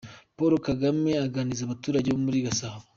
Paul 0.35 0.53
Kagame 0.67 1.11
aganiriza 1.25 1.61
abaturage 1.65 2.07
bo 2.11 2.19
muri 2.25 2.45
Gasabo. 2.47 2.81